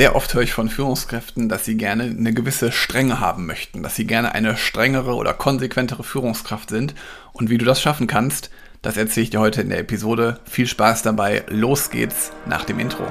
Sehr 0.00 0.16
oft 0.16 0.32
höre 0.32 0.40
ich 0.40 0.54
von 0.54 0.70
Führungskräften, 0.70 1.50
dass 1.50 1.66
sie 1.66 1.76
gerne 1.76 2.04
eine 2.04 2.32
gewisse 2.32 2.72
Strenge 2.72 3.20
haben 3.20 3.44
möchten, 3.44 3.82
dass 3.82 3.96
sie 3.96 4.06
gerne 4.06 4.34
eine 4.34 4.56
strengere 4.56 5.14
oder 5.14 5.34
konsequentere 5.34 6.04
Führungskraft 6.04 6.70
sind. 6.70 6.94
Und 7.34 7.50
wie 7.50 7.58
du 7.58 7.66
das 7.66 7.82
schaffen 7.82 8.06
kannst, 8.06 8.48
das 8.80 8.96
erzähle 8.96 9.24
ich 9.24 9.30
dir 9.30 9.40
heute 9.40 9.60
in 9.60 9.68
der 9.68 9.78
Episode. 9.78 10.40
Viel 10.48 10.66
Spaß 10.66 11.02
dabei. 11.02 11.44
Los 11.48 11.90
geht's 11.90 12.32
nach 12.46 12.64
dem 12.64 12.78
Intro. 12.78 13.04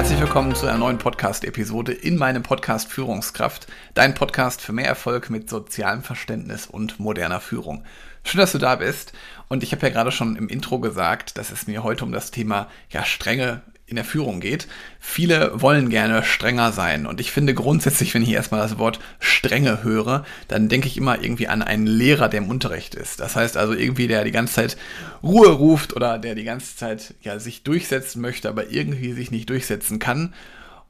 Herzlich 0.00 0.20
willkommen 0.20 0.54
zu 0.54 0.66
einer 0.66 0.78
neuen 0.78 0.96
Podcast-Episode 0.96 1.92
in 1.92 2.16
meinem 2.16 2.42
Podcast 2.42 2.90
Führungskraft, 2.90 3.66
dein 3.92 4.14
Podcast 4.14 4.62
für 4.62 4.72
mehr 4.72 4.86
Erfolg 4.86 5.28
mit 5.28 5.50
sozialem 5.50 6.02
Verständnis 6.02 6.66
und 6.66 6.98
moderner 6.98 7.38
Führung. 7.38 7.84
Schön, 8.24 8.40
dass 8.40 8.52
du 8.52 8.56
da 8.56 8.76
bist. 8.76 9.12
Und 9.48 9.62
ich 9.62 9.72
habe 9.72 9.86
ja 9.86 9.92
gerade 9.92 10.10
schon 10.10 10.36
im 10.36 10.48
Intro 10.48 10.78
gesagt, 10.78 11.36
dass 11.36 11.50
es 11.50 11.66
mir 11.66 11.84
heute 11.84 12.06
um 12.06 12.12
das 12.12 12.30
Thema 12.30 12.68
ja, 12.88 13.04
Strenge 13.04 13.60
in 13.90 13.96
der 13.96 14.04
Führung 14.04 14.40
geht. 14.40 14.68
Viele 14.98 15.60
wollen 15.60 15.90
gerne 15.90 16.22
strenger 16.22 16.72
sein. 16.72 17.06
Und 17.06 17.20
ich 17.20 17.32
finde 17.32 17.54
grundsätzlich, 17.54 18.14
wenn 18.14 18.22
ich 18.22 18.30
erstmal 18.30 18.60
das 18.60 18.78
Wort 18.78 19.00
strenge 19.18 19.82
höre, 19.82 20.24
dann 20.48 20.68
denke 20.68 20.86
ich 20.86 20.96
immer 20.96 21.22
irgendwie 21.22 21.48
an 21.48 21.62
einen 21.62 21.86
Lehrer, 21.86 22.28
der 22.28 22.38
im 22.38 22.48
Unterricht 22.48 22.94
ist. 22.94 23.20
Das 23.20 23.36
heißt 23.36 23.56
also 23.56 23.74
irgendwie, 23.74 24.06
der 24.06 24.24
die 24.24 24.30
ganze 24.30 24.54
Zeit 24.54 24.76
Ruhe 25.22 25.48
ruft 25.48 25.94
oder 25.94 26.18
der 26.18 26.34
die 26.34 26.44
ganze 26.44 26.76
Zeit 26.76 27.14
ja, 27.22 27.38
sich 27.38 27.62
durchsetzen 27.62 28.22
möchte, 28.22 28.48
aber 28.48 28.70
irgendwie 28.70 29.12
sich 29.12 29.30
nicht 29.30 29.50
durchsetzen 29.50 29.98
kann. 29.98 30.32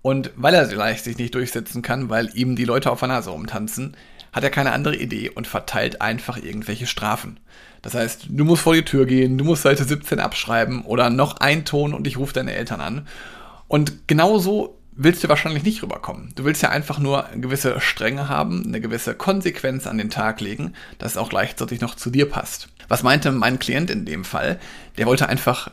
Und 0.03 0.31
weil 0.37 0.55
er 0.55 0.67
vielleicht 0.67 1.05
sich 1.05 1.19
nicht 1.19 1.35
durchsetzen 1.35 1.83
kann, 1.83 2.09
weil 2.09 2.31
ihm 2.35 2.57
die 2.57 2.65
Leute 2.65 2.91
auf 2.91 3.01
der 3.01 3.09
Nase 3.09 3.31
rumtanzen, 3.31 3.97
hat 4.33 4.45
er 4.45 4.51
keine 4.51 4.73
andere 4.73 4.97
Idee 4.97 5.31
und 5.31 5.47
verteilt 5.47 6.01
einfach 6.01 6.37
irgendwelche 6.37 6.87
Strafen. 6.87 7.41
Das 7.83 7.95
heißt, 7.95 8.27
du 8.29 8.45
musst 8.45 8.63
vor 8.63 8.75
die 8.75 8.85
Tür 8.85 9.07
gehen, 9.07 9.39
du 9.39 9.45
musst 9.45 9.63
Seite 9.63 9.85
17 9.85 10.21
abschreiben 10.21 10.83
oder 10.83 11.11
noch 11.11 11.39
ein 11.39 11.65
Ton 11.65 11.95
und 11.95 12.07
ich 12.07 12.19
rufe 12.19 12.35
deine 12.35 12.55
Eltern 12.55 12.81
an. 12.81 13.07
Und 13.69 14.07
genauso 14.07 14.77
willst 14.93 15.25
du 15.25 15.29
wahrscheinlich 15.29 15.63
nicht 15.63 15.83
rüberkommen. 15.83 16.33
Du 16.35 16.45
willst 16.45 16.63
ja 16.63 16.69
einfach 16.69 16.99
nur 16.99 17.27
eine 17.27 17.41
gewisse 17.41 17.81
Strenge 17.81 18.29
haben, 18.29 18.65
eine 18.67 18.81
gewisse 18.81 19.15
Konsequenz 19.15 19.87
an 19.87 19.97
den 19.97 20.11
Tag 20.11 20.41
legen, 20.41 20.75
dass 20.99 21.13
es 21.13 21.17
auch 21.17 21.31
gleichzeitig 21.31 21.81
noch 21.81 21.95
zu 21.95 22.11
dir 22.11 22.29
passt. 22.29 22.69
Was 22.89 23.03
meinte 23.03 23.33
mein 23.33 23.59
Klient 23.59 23.91
in 23.91 24.05
dem 24.05 24.25
Fall? 24.25 24.59
Der 24.99 25.07
wollte 25.07 25.29
einfach 25.29 25.71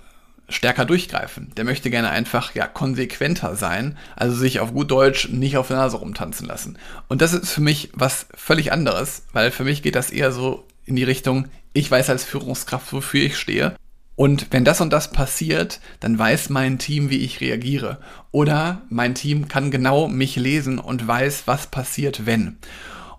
stärker 0.49 0.85
durchgreifen. 0.85 1.51
Der 1.57 1.65
möchte 1.65 1.89
gerne 1.89 2.09
einfach 2.09 2.55
ja 2.55 2.67
konsequenter 2.67 3.55
sein, 3.55 3.97
also 4.15 4.35
sich 4.35 4.59
auf 4.59 4.73
gut 4.73 4.91
Deutsch 4.91 5.29
nicht 5.29 5.57
auf 5.57 5.67
der 5.67 5.77
Nase 5.77 5.97
rumtanzen 5.97 6.47
lassen. 6.47 6.77
Und 7.07 7.21
das 7.21 7.33
ist 7.33 7.51
für 7.51 7.61
mich 7.61 7.89
was 7.93 8.27
völlig 8.33 8.71
anderes, 8.71 9.23
weil 9.33 9.51
für 9.51 9.63
mich 9.63 9.83
geht 9.83 9.95
das 9.95 10.09
eher 10.09 10.31
so 10.31 10.65
in 10.85 10.95
die 10.95 11.03
Richtung, 11.03 11.47
ich 11.73 11.91
weiß 11.91 12.09
als 12.09 12.23
Führungskraft, 12.23 12.91
wofür 12.93 13.25
ich 13.25 13.37
stehe. 13.37 13.75
Und 14.15 14.47
wenn 14.49 14.65
das 14.65 14.81
und 14.81 14.91
das 14.91 15.11
passiert, 15.11 15.79
dann 15.99 16.17
weiß 16.17 16.49
mein 16.49 16.79
Team, 16.79 17.11
wie 17.11 17.19
ich 17.19 17.39
reagiere. 17.39 17.99
Oder 18.31 18.81
mein 18.89 19.13
Team 19.13 19.47
kann 19.47 19.69
genau 19.69 20.07
mich 20.07 20.35
lesen 20.37 20.79
und 20.79 21.07
weiß, 21.07 21.43
was 21.45 21.67
passiert, 21.67 22.25
wenn. 22.25 22.57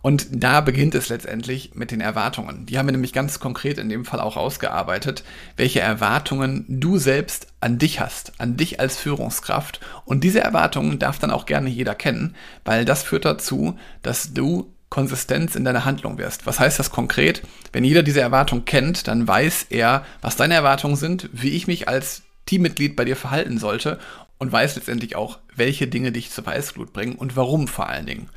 Und 0.02 0.28
da 0.30 0.60
beginnt 0.60 0.94
es 0.94 1.08
letztendlich 1.08 1.72
mit 1.74 1.90
den 1.90 2.00
Erwartungen. 2.00 2.66
Die 2.66 2.78
haben 2.78 2.86
wir 2.86 2.92
nämlich 2.92 3.12
ganz 3.12 3.40
konkret 3.40 3.78
in 3.78 3.88
dem 3.88 4.04
Fall 4.04 4.20
auch 4.20 4.36
ausgearbeitet, 4.36 5.24
welche 5.56 5.80
Erwartungen 5.80 6.64
du 6.68 6.98
selbst 6.98 7.48
an 7.60 7.78
dich 7.78 8.00
hast, 8.00 8.32
an 8.38 8.56
dich 8.56 8.80
als 8.80 8.96
Führungskraft. 8.96 9.80
Und 10.04 10.22
diese 10.22 10.40
Erwartungen 10.40 10.98
darf 10.98 11.18
dann 11.18 11.30
auch 11.30 11.46
gerne 11.46 11.68
jeder 11.68 11.94
kennen, 11.94 12.34
weil 12.64 12.84
das 12.84 13.02
führt 13.02 13.24
dazu, 13.24 13.76
dass 14.02 14.32
du 14.32 14.72
Konsistenz 14.88 15.54
in 15.54 15.64
deiner 15.64 15.84
Handlung 15.84 16.16
wirst. 16.18 16.46
Was 16.46 16.60
heißt 16.60 16.78
das 16.78 16.90
konkret? 16.90 17.42
Wenn 17.72 17.84
jeder 17.84 18.02
diese 18.02 18.20
Erwartung 18.20 18.64
kennt, 18.64 19.06
dann 19.06 19.28
weiß 19.28 19.66
er, 19.70 20.04
was 20.22 20.36
deine 20.36 20.54
Erwartungen 20.54 20.96
sind, 20.96 21.28
wie 21.32 21.50
ich 21.50 21.66
mich 21.66 21.88
als 21.88 22.22
Teammitglied 22.46 22.96
bei 22.96 23.04
dir 23.04 23.16
verhalten 23.16 23.58
sollte 23.58 23.98
und 24.38 24.52
weiß 24.52 24.76
letztendlich 24.76 25.16
auch, 25.16 25.38
welche 25.54 25.88
Dinge 25.88 26.12
dich 26.12 26.30
zur 26.30 26.46
Weißglut 26.46 26.92
bringen 26.92 27.16
und 27.16 27.36
warum 27.36 27.68
vor 27.68 27.88
allen 27.88 28.06
Dingen. 28.06 28.28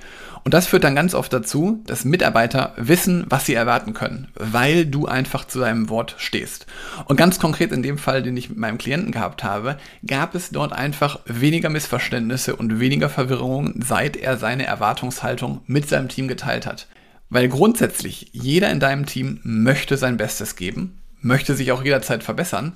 Und 0.43 0.55
das 0.55 0.65
führt 0.65 0.83
dann 0.83 0.95
ganz 0.95 1.13
oft 1.13 1.31
dazu, 1.31 1.83
dass 1.85 2.03
Mitarbeiter 2.03 2.73
wissen, 2.75 3.25
was 3.29 3.45
sie 3.45 3.53
erwarten 3.53 3.93
können, 3.93 4.29
weil 4.33 4.87
du 4.87 5.05
einfach 5.05 5.45
zu 5.45 5.59
deinem 5.59 5.89
Wort 5.89 6.15
stehst. 6.17 6.65
Und 7.05 7.17
ganz 7.17 7.39
konkret 7.39 7.71
in 7.71 7.83
dem 7.83 7.99
Fall, 7.99 8.23
den 8.23 8.35
ich 8.35 8.49
mit 8.49 8.57
meinem 8.57 8.79
Klienten 8.79 9.11
gehabt 9.11 9.43
habe, 9.43 9.77
gab 10.05 10.33
es 10.33 10.49
dort 10.49 10.73
einfach 10.73 11.19
weniger 11.25 11.69
Missverständnisse 11.69 12.55
und 12.55 12.79
weniger 12.79 13.09
Verwirrungen, 13.09 13.79
seit 13.85 14.17
er 14.17 14.37
seine 14.37 14.65
Erwartungshaltung 14.65 15.61
mit 15.67 15.87
seinem 15.87 16.09
Team 16.09 16.27
geteilt 16.27 16.65
hat. 16.65 16.87
Weil 17.29 17.47
grundsätzlich 17.47 18.29
jeder 18.33 18.71
in 18.71 18.79
deinem 18.79 19.05
Team 19.05 19.39
möchte 19.43 19.95
sein 19.95 20.17
Bestes 20.17 20.55
geben, 20.55 21.01
möchte 21.21 21.55
sich 21.55 21.71
auch 21.71 21.83
jederzeit 21.83 22.23
verbessern, 22.23 22.73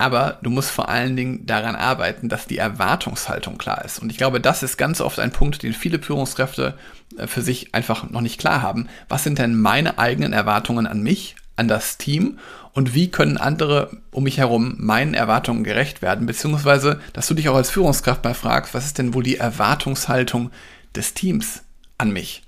aber 0.00 0.38
du 0.40 0.48
musst 0.48 0.70
vor 0.70 0.88
allen 0.88 1.14
Dingen 1.14 1.44
daran 1.44 1.76
arbeiten, 1.76 2.30
dass 2.30 2.46
die 2.46 2.56
Erwartungshaltung 2.56 3.58
klar 3.58 3.84
ist. 3.84 3.98
Und 3.98 4.10
ich 4.10 4.16
glaube, 4.16 4.40
das 4.40 4.62
ist 4.62 4.78
ganz 4.78 5.02
oft 5.02 5.20
ein 5.20 5.30
Punkt, 5.30 5.62
den 5.62 5.74
viele 5.74 5.98
Führungskräfte 5.98 6.72
äh, 7.18 7.26
für 7.26 7.42
sich 7.42 7.74
einfach 7.74 8.08
noch 8.08 8.22
nicht 8.22 8.40
klar 8.40 8.62
haben. 8.62 8.88
Was 9.10 9.24
sind 9.24 9.38
denn 9.38 9.60
meine 9.60 9.98
eigenen 9.98 10.32
Erwartungen 10.32 10.86
an 10.86 11.02
mich, 11.02 11.36
an 11.56 11.68
das 11.68 11.98
Team 11.98 12.38
und 12.72 12.94
wie 12.94 13.10
können 13.10 13.36
andere 13.36 13.90
um 14.10 14.24
mich 14.24 14.38
herum 14.38 14.76
meinen 14.78 15.12
Erwartungen 15.12 15.64
gerecht 15.64 16.00
werden? 16.00 16.24
Beziehungsweise, 16.24 16.98
dass 17.12 17.26
du 17.26 17.34
dich 17.34 17.50
auch 17.50 17.56
als 17.56 17.68
Führungskraft 17.68 18.24
mal 18.24 18.32
fragst, 18.32 18.72
was 18.72 18.86
ist 18.86 18.96
denn 18.96 19.12
wohl 19.12 19.22
die 19.22 19.36
Erwartungshaltung 19.36 20.50
des 20.96 21.12
Teams 21.12 21.62
an 21.98 22.10
mich? 22.10 22.42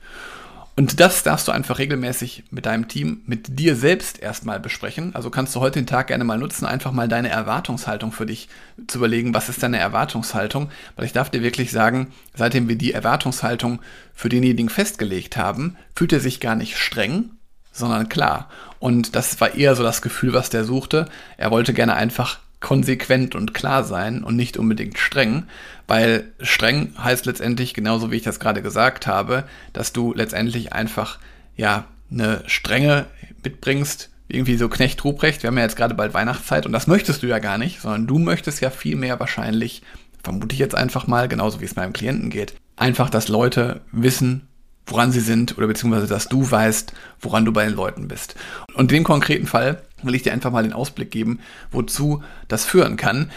Und 0.75 1.01
das 1.01 1.23
darfst 1.23 1.49
du 1.49 1.53
einfach 1.53 1.79
regelmäßig 1.79 2.45
mit 2.51 2.65
deinem 2.65 2.89
Team, 2.89 3.21
mit 3.27 3.59
dir 3.59 3.77
selbst 3.77 4.23
erstmal 4.23 4.59
besprechen. 4.59 5.15
Also 5.15 5.29
kannst 5.29 5.55
du 5.55 5.61
heute 5.61 5.79
den 5.79 5.87
Tag 5.87 6.07
gerne 6.07 6.25
mal 6.25 6.39
nutzen, 6.39 6.65
einfach 6.65 6.93
mal 6.93 7.09
deine 7.09 7.29
Erwartungshaltung 7.29 8.11
für 8.11 8.25
dich 8.25 8.49
zu 8.87 8.97
überlegen, 8.99 9.35
was 9.35 9.51
ist 9.51 9.63
deine 9.63 9.79
Erwartungshaltung? 9.79 10.71
Weil 10.97 11.05
ich 11.05 11.13
darf 11.13 11.29
dir 11.29 11.43
wirklich 11.43 11.73
sagen, 11.73 12.13
seitdem 12.35 12.69
wir 12.69 12.77
die 12.77 12.93
Erwartungshaltung 12.93 13.81
für 14.15 14.31
denjenigen 14.31 14.71
festgelegt 14.71 15.37
haben, 15.37 15.77
fühlt 15.95 16.15
er 16.15 16.21
sich 16.21 16.41
gar 16.41 16.55
nicht 16.55 16.79
streng, 16.79 17.33
sondern 17.71 18.09
klar. 18.09 18.49
Und 18.79 19.15
das 19.15 19.39
war 19.43 19.55
eher 19.55 19.77
so 19.77 19.83
das 19.83 20.01
Gefühl, 20.01 20.33
was 20.33 20.49
der 20.49 20.65
suchte. 20.65 21.07
Er 21.37 21.51
wollte 21.51 21.75
gerne 21.75 21.95
einfach 21.95 22.39
konsequent 22.63 23.35
und 23.35 23.53
klar 23.53 23.85
sein 23.85 24.25
und 24.25 24.37
nicht 24.37 24.57
unbedingt 24.57 24.99
streng, 24.99 25.45
weil 25.87 26.33
streng 26.41 26.95
heißt 26.97 27.27
letztendlich, 27.27 27.75
genauso 27.75 28.11
wie 28.11 28.17
ich 28.17 28.23
das 28.23 28.41
gerade 28.41 28.63
gesagt 28.63 29.07
habe, 29.07 29.45
dass 29.75 29.93
du 29.93 30.15
letztendlich 30.15 30.73
einfach, 30.73 31.19
ja, 31.57 31.85
eine 32.11 32.43
Strenge 32.47 33.07
mitbringst, 33.43 34.11
irgendwie 34.29 34.57
so 34.57 34.69
Knecht 34.69 35.05
Ruprecht, 35.05 35.43
wir 35.43 35.49
haben 35.49 35.59
ja 35.59 35.65
jetzt 35.65 35.77
gerade 35.77 35.95
bald 35.95 36.15
Weihnachtszeit 36.15 36.65
und 36.65 36.73
das 36.73 36.87
möchtest 36.87 37.23
du 37.23 37.27
ja 37.27 37.39
gar 37.39 37.59
nicht, 37.59 37.81
sondern 37.81 38.07
du 38.07 38.19
möchtest 38.19 38.61
ja 38.61 38.71
viel 38.71 38.97
mehr 38.97 39.21
wahrscheinlich, 39.21 39.83
vermute 40.23 40.55
ich 40.55 40.59
jetzt 40.59 40.75
einfach 40.75 41.07
mal, 41.07 41.29
genauso 41.29 41.61
wie 41.61 41.65
es 41.67 41.77
meinem 41.77 41.93
Klienten 41.93 42.31
geht, 42.31 42.55
einfach, 42.77 43.11
dass 43.11 43.29
Leute 43.29 43.83
wissen, 43.91 44.49
woran 44.87 45.13
sie 45.13 45.21
sind 45.21 45.57
oder 45.59 45.67
beziehungsweise, 45.67 46.07
dass 46.07 46.29
du 46.29 46.51
weißt, 46.51 46.93
woran 47.21 47.45
du 47.45 47.53
bei 47.53 47.65
den 47.65 47.75
Leuten 47.75 48.09
bist. 48.09 48.35
Und 48.75 48.91
in 48.93 48.97
dem 48.97 49.05
konkreten 49.05 49.47
Fall 49.47 49.83
will 50.03 50.15
ich 50.15 50.23
dir 50.23 50.33
einfach 50.33 50.51
mal 50.51 50.63
den 50.63 50.73
Ausblick 50.73 51.11
geben, 51.11 51.41
wozu 51.71 52.23
das 52.49 52.65
führen 52.65 52.97
kann. 52.97 53.31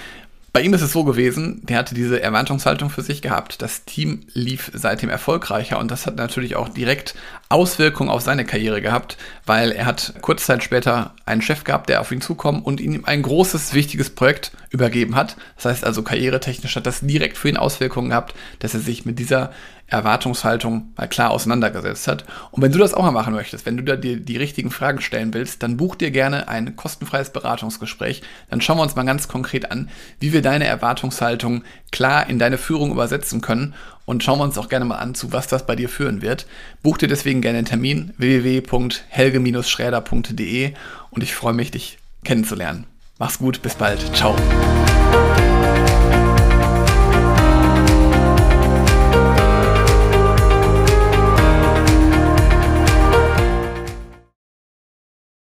Bei 0.55 0.61
ihm 0.61 0.73
ist 0.73 0.81
es 0.81 0.93
so 0.93 1.03
gewesen, 1.03 1.65
der 1.65 1.77
hatte 1.77 1.95
diese 1.95 2.21
Erwartungshaltung 2.21 2.89
für 2.89 3.01
sich 3.01 3.21
gehabt. 3.21 3.61
Das 3.61 3.83
Team 3.83 4.21
lief 4.33 4.71
seitdem 4.73 5.09
erfolgreicher 5.09 5.77
und 5.79 5.91
das 5.91 6.05
hat 6.05 6.15
natürlich 6.15 6.55
auch 6.55 6.69
direkt 6.69 7.13
Auswirkungen 7.49 8.09
auf 8.09 8.21
seine 8.21 8.45
Karriere 8.45 8.81
gehabt, 8.81 9.17
weil 9.45 9.73
er 9.73 9.85
hat 9.85 10.13
kurz 10.21 10.45
Zeit 10.45 10.63
später 10.63 11.13
einen 11.25 11.41
Chef 11.41 11.65
gehabt, 11.65 11.89
der 11.89 11.99
auf 11.99 12.09
ihn 12.13 12.21
zukommt 12.21 12.65
und 12.65 12.79
ihm 12.79 13.03
ein 13.03 13.21
großes, 13.21 13.73
wichtiges 13.73 14.09
Projekt 14.09 14.53
übergeben 14.75 15.15
hat. 15.15 15.37
Das 15.55 15.65
heißt 15.65 15.85
also, 15.85 16.03
karrieretechnisch 16.03 16.75
hat 16.75 16.85
das 16.85 16.99
direkt 16.99 17.37
für 17.37 17.49
ihn 17.49 17.57
Auswirkungen 17.57 18.09
gehabt, 18.09 18.35
dass 18.59 18.73
er 18.73 18.81
sich 18.81 19.05
mit 19.05 19.17
dieser 19.17 19.51
Erwartungshaltung 19.87 20.91
mal 20.97 21.07
klar 21.07 21.31
auseinandergesetzt 21.31 22.07
hat. 22.07 22.25
Und 22.51 22.61
wenn 22.61 22.71
du 22.71 22.79
das 22.79 22.93
auch 22.93 23.03
mal 23.03 23.11
machen 23.11 23.33
möchtest, 23.33 23.65
wenn 23.65 23.77
du 23.77 23.83
da 23.83 23.95
dir 23.95 24.19
die 24.19 24.37
richtigen 24.37 24.71
Fragen 24.71 24.99
stellen 24.99 25.33
willst, 25.33 25.63
dann 25.63 25.77
buch 25.77 25.95
dir 25.95 26.11
gerne 26.11 26.49
ein 26.49 26.75
kostenfreies 26.75 27.29
Beratungsgespräch. 27.29 28.21
Dann 28.49 28.61
schauen 28.61 28.77
wir 28.77 28.83
uns 28.83 28.95
mal 28.95 29.05
ganz 29.05 29.27
konkret 29.27 29.71
an, 29.71 29.89
wie 30.19 30.33
wir 30.33 30.41
deine 30.41 30.65
Erwartungshaltung 30.65 31.63
klar 31.91 32.27
in 32.29 32.39
deine 32.39 32.57
Führung 32.57 32.91
übersetzen 32.91 33.41
können 33.41 33.75
und 34.05 34.23
schauen 34.23 34.39
wir 34.39 34.43
uns 34.43 34.57
auch 34.57 34.69
gerne 34.69 34.85
mal 34.85 34.97
an, 34.97 35.13
zu 35.15 35.31
was 35.31 35.47
das 35.47 35.65
bei 35.65 35.75
dir 35.75 35.89
führen 35.89 36.21
wird. 36.21 36.45
Buch 36.83 36.97
dir 36.97 37.07
deswegen 37.07 37.41
gerne 37.41 37.57
einen 37.59 37.67
Termin 37.67 38.13
www.helge-schräder.de 38.17 40.73
und 41.11 41.23
ich 41.23 41.33
freue 41.33 41.53
mich, 41.53 41.71
dich 41.71 41.97
kennenzulernen. 42.23 42.94
Mach's 43.17 43.39
gut, 43.39 43.61
bis 43.61 43.75
bald. 43.75 43.99
Ciao. 44.13 44.35